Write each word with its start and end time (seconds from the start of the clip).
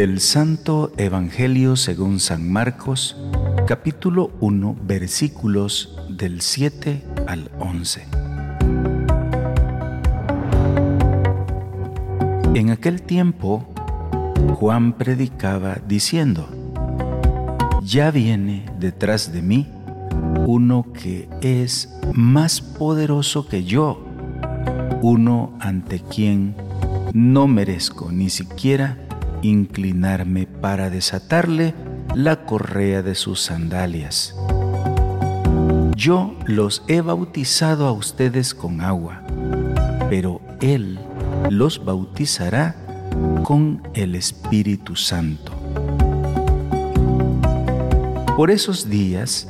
Del 0.00 0.20
Santo 0.20 0.92
Evangelio 0.96 1.76
según 1.76 2.20
San 2.20 2.50
Marcos, 2.50 3.18
capítulo 3.66 4.30
1, 4.40 4.76
versículos 4.82 5.94
del 6.08 6.40
7 6.40 7.04
al 7.26 7.50
11. 7.58 8.06
En 12.54 12.70
aquel 12.70 13.02
tiempo, 13.02 13.68
Juan 14.54 14.94
predicaba 14.94 15.76
diciendo, 15.86 16.48
Ya 17.82 18.10
viene 18.10 18.64
detrás 18.78 19.34
de 19.34 19.42
mí 19.42 19.68
uno 20.46 20.86
que 20.94 21.28
es 21.42 21.94
más 22.14 22.62
poderoso 22.62 23.46
que 23.46 23.64
yo, 23.64 24.02
uno 25.02 25.52
ante 25.60 26.00
quien 26.00 26.54
no 27.12 27.46
merezco 27.46 28.10
ni 28.10 28.30
siquiera 28.30 28.96
inclinarme 29.42 30.46
para 30.46 30.90
desatarle 30.90 31.74
la 32.14 32.44
correa 32.44 33.02
de 33.02 33.14
sus 33.14 33.40
sandalias. 33.40 34.34
Yo 35.96 36.34
los 36.46 36.82
he 36.88 37.00
bautizado 37.00 37.86
a 37.86 37.92
ustedes 37.92 38.54
con 38.54 38.80
agua, 38.80 39.22
pero 40.08 40.40
Él 40.60 40.98
los 41.50 41.84
bautizará 41.84 42.74
con 43.42 43.82
el 43.94 44.14
Espíritu 44.14 44.96
Santo. 44.96 45.52
Por 48.36 48.50
esos 48.50 48.88
días 48.88 49.48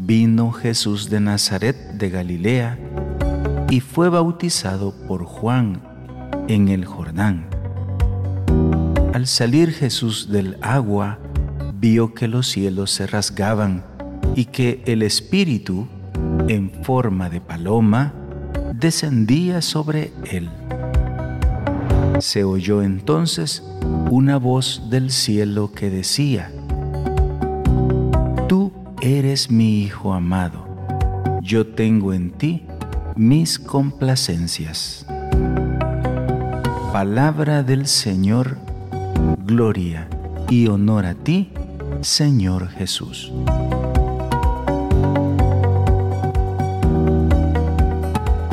vino 0.00 0.50
Jesús 0.50 1.08
de 1.08 1.20
Nazaret 1.20 1.76
de 1.92 2.10
Galilea 2.10 2.78
y 3.70 3.80
fue 3.80 4.08
bautizado 4.08 4.92
por 5.06 5.24
Juan 5.24 5.80
en 6.48 6.68
el 6.68 6.84
Jordán 6.84 7.46
al 9.22 9.28
salir 9.28 9.70
Jesús 9.70 10.30
del 10.32 10.56
agua, 10.62 11.20
vio 11.74 12.12
que 12.12 12.26
los 12.26 12.48
cielos 12.48 12.90
se 12.90 13.06
rasgaban 13.06 13.84
y 14.34 14.46
que 14.46 14.82
el 14.84 15.00
Espíritu, 15.00 15.86
en 16.48 16.72
forma 16.82 17.30
de 17.30 17.40
paloma, 17.40 18.14
descendía 18.74 19.62
sobre 19.62 20.12
él. 20.28 20.50
Se 22.18 22.42
oyó 22.42 22.82
entonces 22.82 23.62
una 24.10 24.38
voz 24.38 24.90
del 24.90 25.12
cielo 25.12 25.70
que 25.70 25.88
decía, 25.88 26.50
Tú 28.48 28.72
eres 29.00 29.52
mi 29.52 29.84
Hijo 29.84 30.14
amado, 30.14 30.66
yo 31.42 31.64
tengo 31.64 32.12
en 32.12 32.32
ti 32.32 32.66
mis 33.14 33.60
complacencias. 33.60 35.06
Palabra 36.92 37.62
del 37.62 37.86
Señor 37.86 38.71
gloria 39.56 40.08
y 40.48 40.66
honor 40.68 41.04
a 41.04 41.14
ti, 41.14 41.50
Señor 42.00 42.68
Jesús. 42.68 43.30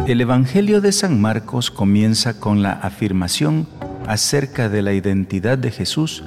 El 0.07 0.19
Evangelio 0.19 0.81
de 0.81 0.91
San 0.91 1.21
Marcos 1.21 1.71
comienza 1.71 2.37
con 2.41 2.61
la 2.63 2.73
afirmación 2.73 3.65
acerca 4.07 4.67
de 4.67 4.81
la 4.81 4.91
identidad 4.91 5.57
de 5.57 5.71
Jesús 5.71 6.25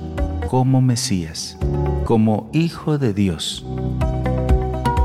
como 0.49 0.81
Mesías, 0.81 1.59
como 2.07 2.49
Hijo 2.55 2.97
de 2.97 3.13
Dios. 3.13 3.67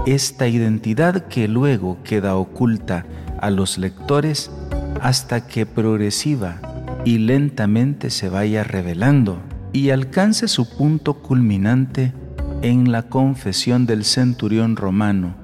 Esta 0.06 0.48
identidad 0.48 1.28
que 1.28 1.50
luego 1.50 1.98
queda 2.06 2.38
oculta 2.38 3.06
a 3.42 3.50
los 3.50 3.78
lectores 3.78 4.50
hasta 5.02 5.46
que 5.46 5.66
progresiva 5.66 6.62
y 7.04 7.18
lentamente 7.18 8.10
se 8.12 8.30
vaya 8.30 8.64
revelando 8.64 9.42
y 9.78 9.92
alcance 9.92 10.48
su 10.48 10.68
punto 10.68 11.22
culminante 11.22 12.12
en 12.64 12.92
la 12.92 13.04
confesión 13.04 13.86
del 13.86 14.06
centurión 14.06 14.76
romano, 14.76 15.36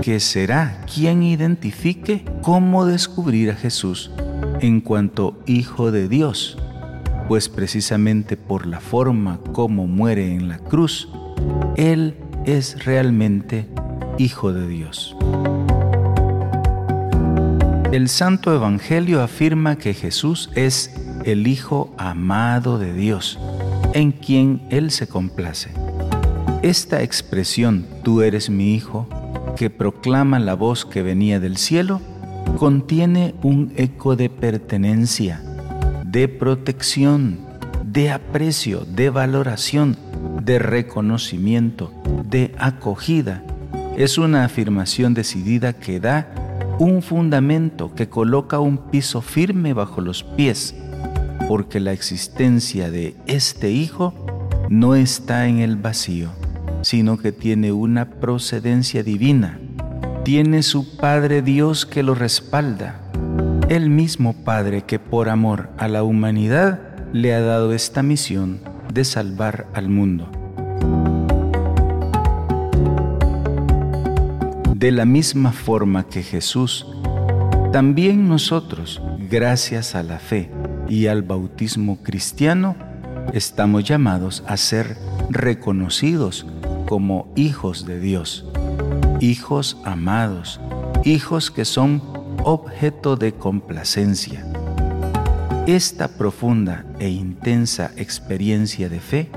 que 0.00 0.20
será 0.20 0.84
quien 0.86 1.24
identifique 1.24 2.24
cómo 2.40 2.86
descubrir 2.86 3.50
a 3.50 3.56
Jesús 3.56 4.12
en 4.60 4.80
cuanto 4.80 5.42
Hijo 5.44 5.90
de 5.90 6.08
Dios, 6.08 6.56
pues 7.26 7.48
precisamente 7.48 8.36
por 8.36 8.64
la 8.64 8.78
forma 8.78 9.40
como 9.52 9.88
muere 9.88 10.36
en 10.36 10.48
la 10.48 10.58
cruz, 10.58 11.08
Él 11.74 12.14
es 12.46 12.84
realmente 12.84 13.66
Hijo 14.18 14.52
de 14.52 14.68
Dios. 14.68 15.16
El 17.90 18.08
Santo 18.08 18.54
Evangelio 18.54 19.20
afirma 19.20 19.78
que 19.78 19.94
Jesús 19.94 20.48
es 20.54 20.94
el 21.24 21.48
Hijo 21.48 21.92
amado 21.98 22.78
de 22.78 22.94
Dios, 22.94 23.36
en 23.94 24.12
quien 24.12 24.62
Él 24.70 24.90
se 24.90 25.06
complace. 25.06 25.70
Esta 26.62 27.02
expresión, 27.02 27.86
tú 28.02 28.22
eres 28.22 28.50
mi 28.50 28.74
Hijo, 28.74 29.06
que 29.56 29.70
proclama 29.70 30.38
la 30.38 30.54
voz 30.54 30.84
que 30.84 31.02
venía 31.02 31.40
del 31.40 31.56
cielo, 31.56 32.00
contiene 32.58 33.34
un 33.42 33.72
eco 33.76 34.16
de 34.16 34.30
pertenencia, 34.30 35.42
de 36.04 36.28
protección, 36.28 37.38
de 37.84 38.10
aprecio, 38.10 38.84
de 38.84 39.10
valoración, 39.10 39.96
de 40.42 40.58
reconocimiento, 40.58 41.92
de 42.28 42.54
acogida. 42.58 43.42
Es 43.96 44.18
una 44.18 44.44
afirmación 44.44 45.14
decidida 45.14 45.72
que 45.72 46.00
da 46.00 46.32
un 46.78 47.02
fundamento 47.02 47.94
que 47.94 48.08
coloca 48.08 48.60
un 48.60 48.78
piso 48.78 49.20
firme 49.20 49.74
bajo 49.74 50.00
los 50.00 50.22
pies 50.22 50.74
porque 51.48 51.80
la 51.80 51.92
existencia 51.92 52.90
de 52.90 53.16
este 53.26 53.70
Hijo 53.70 54.14
no 54.68 54.94
está 54.94 55.48
en 55.48 55.58
el 55.58 55.76
vacío, 55.76 56.30
sino 56.82 57.18
que 57.18 57.32
tiene 57.32 57.72
una 57.72 58.08
procedencia 58.08 59.02
divina. 59.02 59.58
Tiene 60.24 60.62
su 60.62 60.96
Padre 60.96 61.42
Dios 61.42 61.86
que 61.86 62.02
lo 62.02 62.14
respalda, 62.14 63.00
el 63.68 63.90
mismo 63.90 64.32
Padre 64.32 64.82
que 64.82 64.98
por 64.98 65.28
amor 65.28 65.70
a 65.78 65.88
la 65.88 66.02
humanidad 66.02 66.80
le 67.12 67.34
ha 67.34 67.40
dado 67.40 67.72
esta 67.72 68.02
misión 68.02 68.60
de 68.92 69.04
salvar 69.04 69.66
al 69.74 69.88
mundo. 69.88 70.30
De 74.74 74.92
la 74.92 75.04
misma 75.04 75.52
forma 75.52 76.04
que 76.04 76.22
Jesús, 76.22 76.86
también 77.72 78.28
nosotros, 78.28 79.02
gracias 79.28 79.94
a 79.94 80.02
la 80.02 80.18
fe, 80.18 80.50
y 80.90 81.06
al 81.06 81.22
bautismo 81.22 82.02
cristiano, 82.02 82.74
estamos 83.32 83.84
llamados 83.84 84.42
a 84.46 84.56
ser 84.56 84.98
reconocidos 85.30 86.44
como 86.86 87.32
hijos 87.36 87.86
de 87.86 88.00
Dios, 88.00 88.44
hijos 89.20 89.78
amados, 89.84 90.60
hijos 91.04 91.52
que 91.52 91.64
son 91.64 92.02
objeto 92.42 93.16
de 93.16 93.32
complacencia. 93.32 94.44
Esta 95.66 96.08
profunda 96.08 96.84
e 96.98 97.08
intensa 97.08 97.92
experiencia 97.96 98.88
de 98.88 98.98
fe 98.98 99.30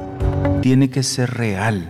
tiene 0.61 0.89
que 0.89 1.03
ser 1.03 1.35
real, 1.35 1.87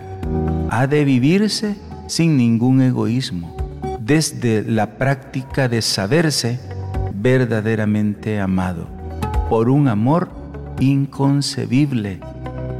ha 0.68 0.86
de 0.86 1.06
vivirse 1.06 1.76
sin 2.06 2.36
ningún 2.36 2.82
egoísmo, 2.82 3.56
desde 4.00 4.62
la 4.62 4.98
práctica 4.98 5.68
de 5.68 5.80
saberse 5.80 6.60
verdaderamente 7.14 8.38
amado 8.38 9.03
por 9.48 9.68
un 9.68 9.88
amor 9.88 10.28
inconcebible, 10.80 12.20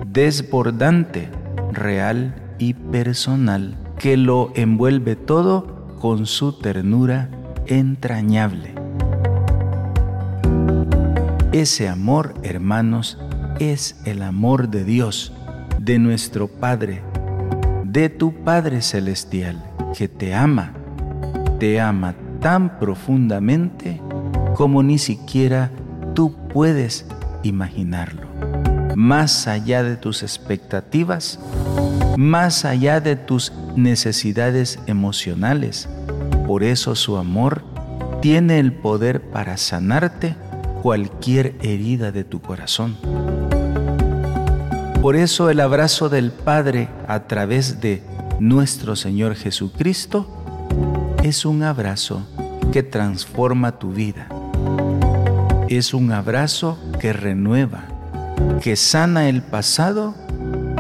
desbordante, 0.07 1.29
real 1.73 2.35
y 2.59 2.75
personal, 2.75 3.77
que 3.99 4.17
lo 4.17 4.53
envuelve 4.55 5.17
todo 5.17 5.97
con 6.01 6.27
su 6.27 6.53
ternura 6.59 7.31
entrañable. 7.67 8.75
Ese 11.53 11.89
amor, 11.89 12.35
hermanos, 12.43 13.19
es 13.61 14.01
el 14.05 14.23
amor 14.23 14.69
de 14.69 14.85
Dios, 14.85 15.33
de 15.79 15.99
nuestro 15.99 16.49
Padre, 16.49 17.03
de 17.85 18.09
tu 18.09 18.33
Padre 18.43 18.83
Celestial, 18.83 19.63
que 19.97 20.09
te 20.09 20.35
ama, 20.35 20.73
te 21.61 21.81
ama 21.81 22.15
tan 22.41 22.79
profundamente 22.79 24.01
como 24.57 24.83
ni 24.83 24.99
siquiera 24.99 25.71
puedes 26.55 27.05
imaginarlo. 27.43 28.29
Más 28.95 29.49
allá 29.49 29.83
de 29.83 29.97
tus 29.97 30.23
expectativas, 30.23 31.41
más 32.17 32.65
allá 32.65 33.01
de 33.01 33.17
tus 33.17 33.53
necesidades 33.75 34.79
emocionales. 34.87 35.89
Por 36.47 36.63
eso 36.63 36.95
su 36.95 37.17
amor 37.17 37.65
tiene 38.23 38.61
el 38.61 38.73
poder 38.73 39.21
para 39.21 39.57
sanarte 39.57 40.37
cualquier 40.81 41.57
herida 41.61 42.13
de 42.13 42.23
tu 42.23 42.41
corazón. 42.41 42.97
Por 45.03 45.17
eso 45.17 45.51
el 45.51 45.59
abrazo 45.59 46.09
del 46.09 46.31
Padre 46.31 46.89
a 47.09 47.25
través 47.27 47.81
de 47.81 48.01
nuestro 48.39 48.95
Señor 48.95 49.35
Jesucristo 49.35 50.29
es 51.25 51.45
un 51.45 51.65
abrazo 51.65 52.25
que 52.73 52.85
transforma 52.85 53.79
tu 53.79 53.93
vida 53.93 54.29
es 55.69 55.95
un 55.95 56.13
abrazo 56.13 56.79
que 57.01 57.13
renueva, 57.13 57.85
que 58.63 58.77
sana 58.77 59.29
el 59.29 59.43
pasado 59.43 60.15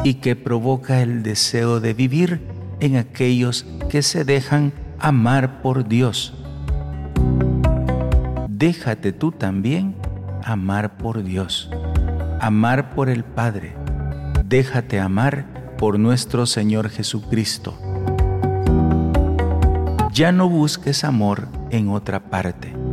y 0.04 0.14
que 0.14 0.36
provoca 0.36 1.00
el 1.00 1.22
deseo 1.22 1.80
de 1.80 1.94
vivir 1.94 2.40
en 2.80 2.96
aquellos 2.96 3.66
que 3.88 4.02
se 4.02 4.24
dejan 4.24 4.72
amar 4.98 5.62
por 5.62 5.88
Dios. 5.88 6.34
Déjate 8.48 9.12
tú 9.12 9.32
también 9.32 9.94
amar 10.42 10.96
por 10.96 11.22
Dios, 11.22 11.70
amar 12.40 12.94
por 12.94 13.08
el 13.08 13.24
Padre. 13.24 13.74
Déjate 14.44 15.00
amar 15.00 15.46
por 15.78 15.98
nuestro 15.98 16.46
Señor 16.46 16.90
Jesucristo. 16.90 17.78
Ya 20.12 20.30
no 20.30 20.48
busques 20.48 21.02
amor 21.02 21.48
en 21.70 21.88
otra 21.88 22.30
parte. 22.30 22.83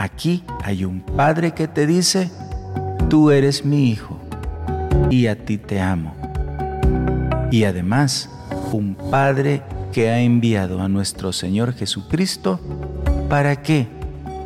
Aquí 0.00 0.42
hay 0.64 0.86
un 0.86 1.02
Padre 1.02 1.52
que 1.52 1.68
te 1.68 1.86
dice, 1.86 2.30
tú 3.10 3.30
eres 3.30 3.66
mi 3.66 3.90
Hijo 3.90 4.18
y 5.10 5.26
a 5.26 5.44
ti 5.44 5.58
te 5.58 5.78
amo. 5.78 6.16
Y 7.50 7.64
además, 7.64 8.30
un 8.72 8.94
Padre 8.94 9.62
que 9.92 10.08
ha 10.08 10.20
enviado 10.20 10.80
a 10.80 10.88
nuestro 10.88 11.34
Señor 11.34 11.74
Jesucristo 11.74 12.58
para 13.28 13.60
que 13.60 13.88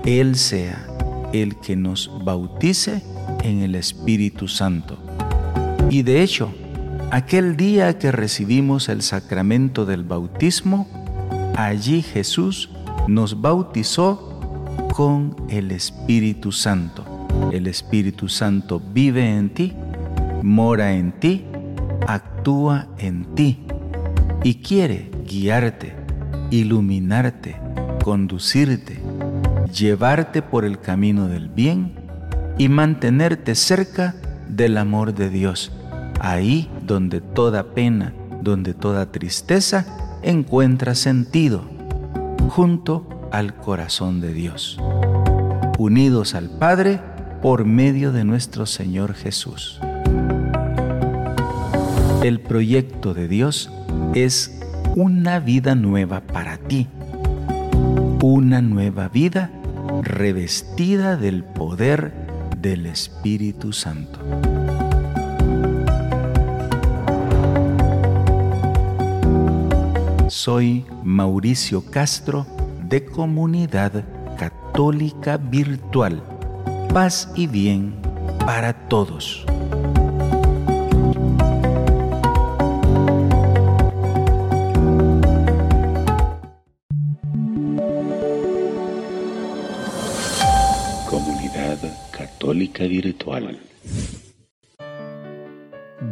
Él 0.05 0.35
sea 0.35 0.89
el 1.33 1.55
que 1.61 1.77
nos 1.77 2.11
bautice 2.25 3.05
en 3.45 3.63
el 3.63 3.77
Espíritu 3.77 4.49
Santo. 4.49 4.99
Y 5.89 6.03
de 6.03 6.25
hecho, 6.25 6.53
aquel 7.13 7.57
día 7.57 7.97
que 7.97 8.11
recibimos 8.11 8.89
el 8.89 9.03
sacramento 9.03 9.87
del 9.87 10.03
bautismo, 10.03 10.89
allí 11.57 12.03
Jesús 12.03 12.71
nos 13.07 13.41
bautizó 13.41 14.34
con 14.95 15.37
el 15.49 15.71
Espíritu 15.71 16.53
Santo. 16.53 17.05
El 17.53 17.67
Espíritu 17.67 18.29
Santo 18.29 18.81
vive 18.81 19.37
en 19.37 19.51
ti, 19.51 19.73
mora 20.43 20.93
en 20.95 21.13
ti, 21.13 21.45
actúa 22.07 22.87
en 22.99 23.35
ti 23.35 23.67
y 24.43 24.57
quiere 24.57 25.11
guiarte, 25.27 25.95
iluminarte, 26.51 27.57
conducirte, 28.03 29.01
llevarte 29.73 30.43
por 30.43 30.65
el 30.65 30.79
camino 30.79 31.29
del 31.29 31.49
bien 31.49 31.95
y 32.59 32.69
mantenerte 32.69 33.55
cerca 33.55 34.15
del 34.49 34.77
amor 34.79 35.15
de 35.15 35.31
Dios, 35.31 35.73
ahí 36.21 36.71
donde 36.87 37.21
toda 37.21 37.75
pena, 37.75 38.13
donde 38.43 38.75
toda 38.75 39.11
tristeza 39.11 39.87
encuentra 40.23 40.95
sentido, 40.95 41.65
junto 42.51 43.24
al 43.35 43.57
corazón 43.57 44.21
de 44.21 44.33
Dios, 44.33 44.79
unidos 45.77 46.37
al 46.37 46.51
Padre 46.51 47.01
por 47.43 47.65
medio 47.65 48.13
de 48.13 48.23
nuestro 48.23 48.65
Señor 48.65 49.15
Jesús. 49.15 49.81
El 52.23 52.41
proyecto 52.41 53.13
de 53.13 53.27
Dios 53.27 53.73
es 54.15 54.61
una 54.95 55.41
vida 55.41 55.75
nueva 55.75 56.21
para 56.21 56.59
ti, 56.59 56.87
una 58.23 58.63
nueva 58.63 59.09
vida 59.09 59.51
revestida 60.03 61.17
del 61.17 61.43
poder 61.43 62.15
del 62.59 62.87
Espíritu 62.87 63.73
Santo. 63.73 64.21
Soy 70.29 70.85
Mauricio 71.03 71.85
Castro 71.91 72.54
de 72.89 73.05
Comunidad 73.05 74.05
Católica 74.37 75.37
Virtual. 75.39 76.23
Paz 76.93 77.31
y 77.35 77.47
bien 77.47 77.95
para 78.45 78.73
todos. 78.89 79.45
Comunidad 91.09 91.79
Católica 92.11 92.85
Virtual. 92.85 93.59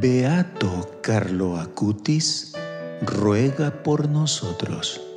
Beato 0.00 0.98
Carlo 1.02 1.58
Acutis 1.58 2.54
ruega 3.02 3.82
por 3.82 4.08
nosotros. 4.08 5.11